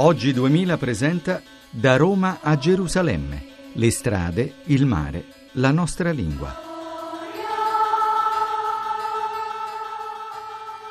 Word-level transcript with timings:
Oggi 0.00 0.32
2000 0.32 0.76
presenta 0.76 1.42
Da 1.70 1.96
Roma 1.96 2.38
a 2.40 2.56
Gerusalemme. 2.56 3.72
Le 3.72 3.90
strade, 3.90 4.52
il 4.66 4.86
mare, 4.86 5.24
la 5.54 5.72
nostra 5.72 6.12
lingua. 6.12 6.54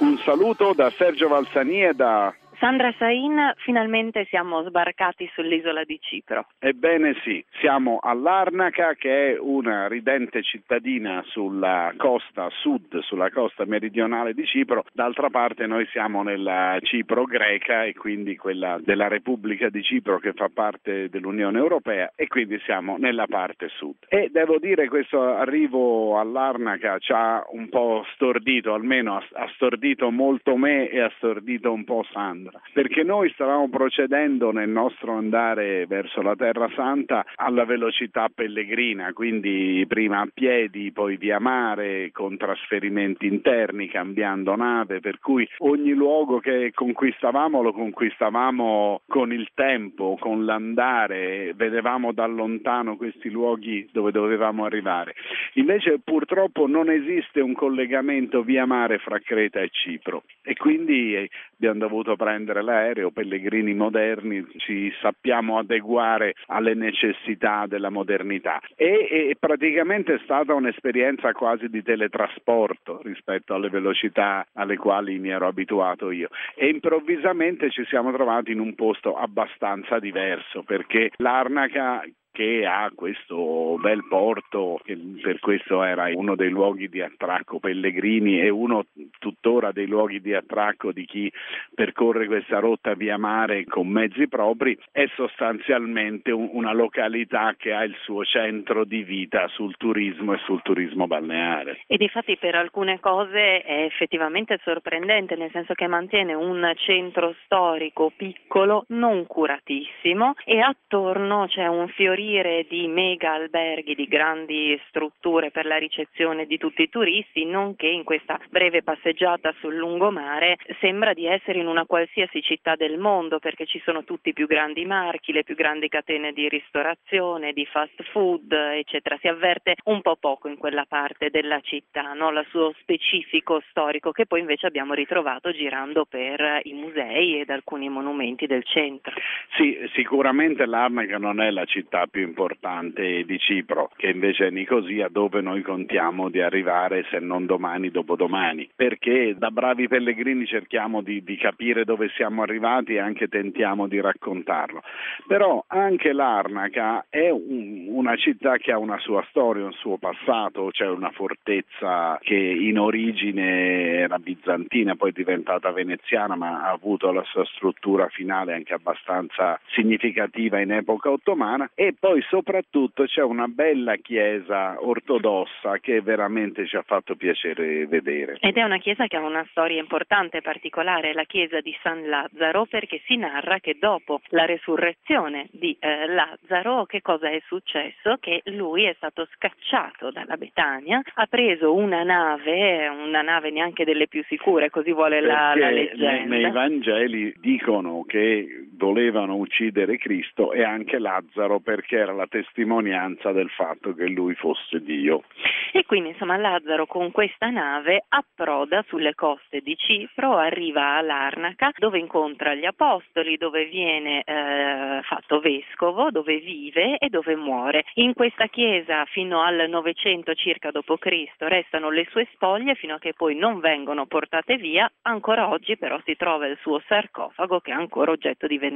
Un 0.00 0.18
saluto 0.24 0.72
da 0.74 0.90
Sergio 0.98 1.28
Valsani 1.28 1.84
e 1.84 1.94
da 1.94 2.34
Sandra 2.60 2.92
Sain, 2.98 3.52
finalmente 3.58 4.26
siamo 4.28 4.64
sbarcati 4.64 5.30
sull'isola 5.32 5.84
di 5.84 5.96
Cipro. 6.00 6.44
Ebbene 6.58 7.14
sì, 7.22 7.44
siamo 7.60 7.98
a 8.02 8.12
Larnaca 8.14 8.94
che 8.94 9.34
è 9.34 9.38
una 9.38 9.86
ridente 9.86 10.42
cittadina 10.42 11.22
sulla 11.26 11.94
costa 11.96 12.48
sud, 12.50 12.98
sulla 13.02 13.30
costa 13.30 13.64
meridionale 13.64 14.34
di 14.34 14.44
Cipro, 14.44 14.84
d'altra 14.92 15.30
parte 15.30 15.68
noi 15.68 15.86
siamo 15.92 16.24
nella 16.24 16.76
Cipro 16.82 17.26
greca 17.26 17.84
e 17.84 17.94
quindi 17.94 18.36
quella 18.36 18.76
della 18.82 19.06
Repubblica 19.06 19.68
di 19.68 19.82
Cipro 19.84 20.18
che 20.18 20.32
fa 20.32 20.50
parte 20.52 21.08
dell'Unione 21.08 21.58
Europea 21.58 22.10
e 22.16 22.26
quindi 22.26 22.58
siamo 22.64 22.96
nella 22.98 23.26
parte 23.28 23.68
sud. 23.68 23.94
E 24.08 24.30
devo 24.32 24.58
dire 24.58 24.88
questo 24.88 25.22
arrivo 25.22 26.18
a 26.18 26.24
Larnaca 26.24 26.98
ci 26.98 27.12
ha 27.12 27.46
un 27.50 27.68
po' 27.68 28.04
stordito, 28.14 28.74
almeno 28.74 29.14
ha 29.16 29.48
stordito 29.54 30.10
molto 30.10 30.56
me 30.56 30.88
e 30.88 31.00
ha 31.00 31.12
stordito 31.18 31.72
un 31.72 31.84
po' 31.84 32.04
Sandra 32.10 32.46
perché 32.72 33.02
noi 33.02 33.30
stavamo 33.30 33.68
procedendo 33.68 34.50
nel 34.50 34.68
nostro 34.68 35.12
andare 35.12 35.86
verso 35.86 36.22
la 36.22 36.34
Terra 36.34 36.68
Santa 36.74 37.24
alla 37.34 37.64
velocità 37.64 38.28
pellegrina, 38.34 39.12
quindi 39.12 39.84
prima 39.88 40.20
a 40.20 40.28
piedi, 40.32 40.92
poi 40.92 41.16
via 41.16 41.38
mare, 41.38 42.10
con 42.12 42.36
trasferimenti 42.36 43.26
interni, 43.26 43.88
cambiando 43.88 44.54
nave, 44.56 45.00
per 45.00 45.18
cui 45.18 45.48
ogni 45.58 45.92
luogo 45.92 46.38
che 46.38 46.72
conquistavamo 46.74 47.62
lo 47.62 47.72
conquistavamo 47.72 49.02
con 49.06 49.32
il 49.32 49.48
tempo, 49.54 50.16
con 50.20 50.44
l'andare, 50.44 51.52
vedevamo 51.54 52.12
da 52.12 52.26
lontano 52.26 52.96
questi 52.96 53.30
luoghi 53.30 53.88
dove 53.92 54.12
dovevamo 54.12 54.64
arrivare. 54.64 55.14
Invece 55.54 55.98
purtroppo 56.02 56.66
non 56.66 56.90
esiste 56.90 57.40
un 57.40 57.52
collegamento 57.52 58.42
via 58.42 58.66
mare 58.66 58.98
fra 58.98 59.18
Creta 59.18 59.60
e 59.60 59.68
Cipro 59.70 60.22
e 60.42 60.54
quindi 60.54 61.28
abbiamo 61.56 61.78
dovuto 61.78 62.16
prendere 62.16 62.37
l'aereo, 62.46 63.10
pellegrini 63.10 63.74
moderni, 63.74 64.44
ci 64.56 64.92
sappiamo 65.00 65.58
adeguare 65.58 66.34
alle 66.46 66.74
necessità 66.74 67.66
della 67.66 67.90
modernità. 67.90 68.60
E, 68.74 69.08
e 69.10 69.36
praticamente 69.38 70.14
è 70.14 70.20
stata 70.24 70.54
un'esperienza 70.54 71.32
quasi 71.32 71.68
di 71.68 71.82
teletrasporto 71.82 73.00
rispetto 73.02 73.54
alle 73.54 73.68
velocità 73.68 74.46
alle 74.54 74.76
quali 74.76 75.18
mi 75.18 75.30
ero 75.30 75.46
abituato 75.46 76.10
io. 76.10 76.28
E 76.54 76.68
improvvisamente 76.68 77.70
ci 77.70 77.84
siamo 77.86 78.12
trovati 78.12 78.52
in 78.52 78.60
un 78.60 78.74
posto 78.74 79.16
abbastanza 79.16 79.98
diverso 79.98 80.62
perché 80.62 81.10
l'Arnaca 81.16 82.02
che 82.38 82.64
ha 82.64 82.88
questo 82.94 83.78
bel 83.80 84.06
porto, 84.08 84.78
che 84.84 84.96
per 85.20 85.40
questo 85.40 85.82
era 85.82 86.08
uno 86.14 86.36
dei 86.36 86.50
luoghi 86.50 86.88
di 86.88 87.02
attracco 87.02 87.58
pellegrini 87.58 88.40
e 88.40 88.48
uno 88.48 88.86
tuttora 89.18 89.72
dei 89.72 89.88
luoghi 89.88 90.20
di 90.20 90.34
attracco 90.34 90.92
di 90.92 91.04
chi 91.04 91.32
percorre 91.74 92.28
questa 92.28 92.60
rotta 92.60 92.94
via 92.94 93.18
mare 93.18 93.64
con 93.64 93.88
mezzi 93.88 94.28
propri, 94.28 94.78
è 94.92 95.06
sostanzialmente 95.16 96.30
una 96.30 96.72
località 96.72 97.56
che 97.58 97.72
ha 97.72 97.82
il 97.82 97.96
suo 98.04 98.24
centro 98.24 98.84
di 98.84 99.02
vita 99.02 99.48
sul 99.48 99.76
turismo 99.76 100.34
e 100.34 100.38
sul 100.44 100.62
turismo 100.62 101.08
balneare. 101.08 101.80
E 101.88 101.96
difatti 101.96 102.36
per 102.36 102.54
alcune 102.54 103.00
cose 103.00 103.62
è 103.62 103.82
effettivamente 103.82 104.60
sorprendente, 104.62 105.34
nel 105.34 105.50
senso 105.50 105.74
che 105.74 105.88
mantiene 105.88 106.34
un 106.34 106.72
centro 106.76 107.34
storico 107.42 108.12
piccolo, 108.16 108.84
non 108.90 109.26
curatissimo 109.26 110.34
e 110.44 110.60
attorno 110.60 111.46
c'è 111.48 111.66
un 111.66 111.88
fiorito 111.88 112.26
usufruire 112.28 112.66
di 112.68 112.86
mega 112.86 113.32
alberghi, 113.32 113.94
di 113.94 114.06
grandi 114.06 114.78
strutture 114.88 115.50
per 115.50 115.64
la 115.64 115.76
ricezione 115.76 116.46
di 116.46 116.58
tutti 116.58 116.82
i 116.82 116.88
turisti, 116.88 117.44
nonché 117.44 117.86
in 117.86 118.04
questa 118.04 118.38
breve 118.50 118.82
passeggiata 118.82 119.54
sul 119.60 119.76
lungomare 119.76 120.56
sembra 120.80 121.14
di 121.14 121.26
essere 121.26 121.60
in 121.60 121.66
una 121.66 121.86
qualsiasi 121.86 122.42
città 122.42 122.76
del 122.76 122.98
mondo 122.98 123.38
perché 123.38 123.64
ci 123.66 123.80
sono 123.84 124.04
tutti 124.04 124.30
i 124.30 124.32
più 124.32 124.46
grandi 124.46 124.84
marchi, 124.84 125.32
le 125.32 125.44
più 125.44 125.54
grandi 125.54 125.88
catene 125.88 126.32
di 126.32 126.48
ristorazione, 126.48 127.52
di 127.52 127.64
fast 127.64 128.02
food, 128.10 128.52
eccetera. 128.52 129.16
Si 129.20 129.28
avverte 129.28 129.76
un 129.84 130.02
po' 130.02 130.16
poco 130.16 130.48
in 130.48 130.56
quella 130.56 130.84
parte 130.86 131.30
della 131.30 131.60
città, 131.60 132.12
no? 132.12 132.30
il 132.30 132.46
suo 132.50 132.74
specifico 132.80 133.62
storico 133.70 134.12
che 134.12 134.26
poi 134.26 134.40
invece 134.40 134.66
abbiamo 134.66 134.94
ritrovato 134.94 135.50
girando 135.52 136.04
per 136.04 136.60
i 136.64 136.74
musei 136.74 137.40
ed 137.40 137.50
alcuni 137.50 137.88
monumenti 137.88 138.46
del 138.46 138.64
centro. 138.64 139.14
Sì, 139.56 139.76
sicuramente 139.94 140.66
Larnaca 140.66 141.18
non 141.18 141.40
è 141.40 141.50
la 141.50 141.64
città 141.64 142.06
più 142.06 142.17
importante 142.22 143.24
di 143.24 143.38
Cipro, 143.38 143.90
che 143.96 144.08
invece 144.08 144.46
è 144.46 144.50
Nicosia, 144.50 145.08
dove 145.08 145.40
noi 145.40 145.62
contiamo 145.62 146.28
di 146.28 146.40
arrivare 146.40 147.04
se 147.10 147.18
non 147.18 147.46
domani, 147.46 147.90
dopodomani, 147.90 148.68
perché 148.74 149.34
da 149.36 149.50
bravi 149.50 149.88
pellegrini 149.88 150.46
cerchiamo 150.46 151.02
di, 151.02 151.22
di 151.22 151.36
capire 151.36 151.84
dove 151.84 152.10
siamo 152.14 152.42
arrivati 152.42 152.94
e 152.94 152.98
anche 152.98 153.28
tentiamo 153.28 153.86
di 153.86 154.00
raccontarlo. 154.00 154.82
Però 155.26 155.64
anche 155.68 156.12
l'Arnaca 156.12 157.06
è 157.08 157.30
un, 157.30 157.86
una 157.88 158.16
città 158.16 158.56
che 158.56 158.72
ha 158.72 158.78
una 158.78 158.98
sua 158.98 159.24
storia, 159.30 159.64
un 159.64 159.72
suo 159.72 159.96
passato, 159.96 160.68
c'è 160.70 160.86
una 160.88 161.10
fortezza 161.10 162.18
che 162.22 162.34
in 162.34 162.78
origine 162.78 163.96
era 163.98 164.18
bizantina, 164.18 164.96
poi 164.96 165.10
è 165.10 165.12
diventata 165.12 165.70
veneziana, 165.70 166.36
ma 166.36 166.64
ha 166.64 166.70
avuto 166.70 167.12
la 167.12 167.24
sua 167.24 167.44
struttura 167.44 168.08
finale 168.08 168.54
anche 168.54 168.74
abbastanza 168.74 169.58
significativa 169.72 170.60
in 170.60 170.72
epoca 170.72 171.10
ottomana 171.10 171.70
e 171.74 171.94
poi 171.98 172.07
soprattutto 172.28 173.04
c'è 173.04 173.22
una 173.22 173.46
bella 173.46 173.96
chiesa 173.96 174.76
ortodossa 174.80 175.78
che 175.80 176.00
veramente 176.00 176.66
ci 176.66 176.76
ha 176.76 176.82
fatto 176.82 177.16
piacere 177.16 177.86
vedere. 177.86 178.36
Ed 178.40 178.56
è 178.56 178.62
una 178.62 178.78
chiesa 178.78 179.06
che 179.06 179.16
ha 179.16 179.20
una 179.20 179.46
storia 179.50 179.80
importante 179.80 180.38
e 180.38 180.42
particolare, 180.42 181.12
la 181.12 181.24
chiesa 181.24 181.60
di 181.60 181.76
San 181.82 182.06
Lazzaro, 182.08 182.66
perché 182.66 183.00
si 183.06 183.16
narra 183.16 183.58
che 183.58 183.76
dopo 183.78 184.20
la 184.28 184.44
resurrezione 184.44 185.48
di 185.50 185.76
eh, 185.78 186.06
Lazzaro 186.06 186.84
che 186.86 187.00
cosa 187.00 187.28
è 187.28 187.40
successo? 187.46 188.16
Che 188.20 188.42
lui 188.46 188.84
è 188.84 188.94
stato 188.96 189.26
scacciato 189.34 190.10
dalla 190.10 190.36
Betania, 190.36 191.02
ha 191.14 191.26
preso 191.26 191.74
una 191.74 192.02
nave, 192.02 192.88
una 192.88 193.22
nave 193.22 193.50
neanche 193.50 193.84
delle 193.84 194.08
più 194.08 194.24
sicure, 194.24 194.70
così 194.70 194.92
vuole 194.92 195.20
la, 195.20 195.54
la 195.54 195.70
leggenda. 195.70 196.36
Nei 196.36 196.50
Vangeli 196.50 197.34
dicono 197.40 198.04
che 198.06 198.67
volevano 198.78 199.34
uccidere 199.34 199.98
Cristo 199.98 200.52
e 200.52 200.62
anche 200.62 200.98
Lazzaro 200.98 201.58
perché 201.58 201.96
era 201.96 202.12
la 202.12 202.26
testimonianza 202.26 203.32
del 203.32 203.50
fatto 203.50 203.92
che 203.92 204.06
lui 204.06 204.34
fosse 204.34 204.80
Dio. 204.80 205.24
E 205.72 205.84
quindi 205.84 206.10
insomma 206.10 206.36
Lazzaro 206.36 206.86
con 206.86 207.10
questa 207.10 207.50
nave 207.50 208.04
approda 208.08 208.82
sulle 208.88 209.14
coste 209.14 209.60
di 209.60 209.76
Cipro, 209.76 210.36
arriva 210.36 210.96
a 210.96 211.02
Larnaca 211.02 211.72
dove 211.76 211.98
incontra 211.98 212.54
gli 212.54 212.64
apostoli, 212.64 213.36
dove 213.36 213.66
viene 213.66 214.22
eh, 214.22 215.00
fatto 215.02 215.40
vescovo, 215.40 216.10
dove 216.10 216.38
vive 216.38 216.96
e 216.98 217.08
dove 217.08 217.36
muore. 217.36 217.84
In 217.94 218.14
questa 218.14 218.46
chiesa 218.46 219.04
fino 219.06 219.42
al 219.42 219.68
900 219.68 220.34
circa 220.34 220.70
d.C. 220.70 221.26
restano 221.38 221.90
le 221.90 222.06
sue 222.10 222.28
spoglie 222.32 222.74
fino 222.76 222.94
a 222.94 222.98
che 222.98 223.12
poi 223.12 223.34
non 223.34 223.58
vengono 223.58 224.06
portate 224.06 224.56
via, 224.56 224.90
ancora 225.02 225.48
oggi 225.50 225.76
però 225.76 225.98
si 226.04 226.16
trova 226.16 226.46
il 226.46 226.56
suo 226.62 226.80
sarcofago 226.86 227.60
che 227.60 227.72
è 227.72 227.74
ancora 227.74 228.12
oggetto 228.12 228.46
di 228.46 228.54
venerazione. 228.54 228.67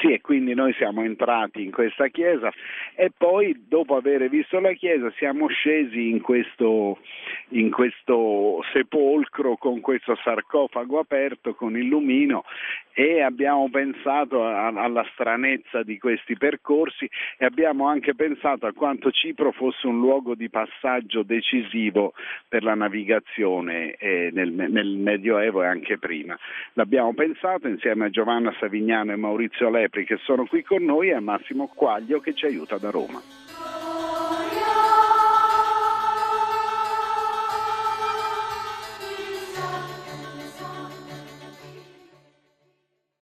Sì, 0.00 0.12
e 0.12 0.20
quindi 0.20 0.54
noi 0.54 0.72
siamo 0.74 1.02
entrati 1.02 1.62
in 1.62 1.70
questa 1.70 2.08
chiesa 2.08 2.52
e 2.94 3.10
poi 3.16 3.64
dopo 3.68 3.96
aver 3.96 4.28
visto 4.28 4.60
la 4.60 4.72
chiesa 4.72 5.12
siamo 5.16 5.48
scesi 5.48 6.10
in 6.10 6.20
questo, 6.20 6.98
in 7.50 7.70
questo 7.70 8.62
sepolcro 8.72 9.56
con 9.56 9.80
questo 9.80 10.16
sarcofago 10.22 10.98
aperto 10.98 11.54
con 11.54 11.76
il 11.76 11.86
lumino 11.86 12.44
e 12.94 13.20
abbiamo 13.20 13.68
pensato 13.70 14.44
a, 14.44 14.68
alla 14.68 15.04
stranezza 15.12 15.82
di 15.82 15.98
questi 15.98 16.36
percorsi 16.36 17.10
e 17.36 17.44
abbiamo 17.44 17.88
anche 17.88 18.14
pensato 18.14 18.66
a 18.66 18.72
quanto 18.72 19.10
Cipro 19.10 19.50
fosse 19.50 19.88
un 19.88 19.98
luogo 19.98 20.36
di 20.36 20.48
passaggio 20.48 21.24
decisivo 21.24 22.14
per 22.48 22.62
la 22.62 22.74
navigazione 22.74 23.94
eh, 23.94 24.30
nel, 24.32 24.52
nel 24.52 24.96
Medioevo 24.96 25.64
e 25.64 25.66
anche 25.66 25.98
prima. 25.98 26.38
L'abbiamo 26.74 27.12
pensato 27.14 27.66
insieme 27.66 28.06
a 28.06 28.10
Giovanna 28.10 28.54
Savignano 28.94 29.12
e 29.12 29.16
Maurizio 29.16 29.68
Lepri 29.70 30.04
che 30.04 30.18
sono 30.22 30.46
qui 30.46 30.62
con 30.62 30.84
noi 30.84 31.08
e 31.08 31.14
a 31.14 31.20
Massimo 31.20 31.66
Quaglio 31.66 32.20
che 32.20 32.32
ci 32.34 32.46
aiuta 32.46 32.78
da 32.78 32.90
Roma. 32.90 33.43